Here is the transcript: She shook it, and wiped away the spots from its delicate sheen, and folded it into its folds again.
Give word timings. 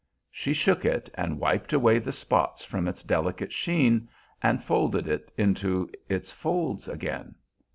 She 0.31 0.51
shook 0.53 0.83
it, 0.83 1.11
and 1.13 1.39
wiped 1.39 1.73
away 1.73 1.99
the 1.99 2.11
spots 2.11 2.63
from 2.63 2.87
its 2.87 3.03
delicate 3.03 3.53
sheen, 3.53 4.09
and 4.41 4.63
folded 4.63 5.07
it 5.07 5.31
into 5.37 5.91
its 6.09 6.31
folds 6.31 6.87
again. 6.87 7.35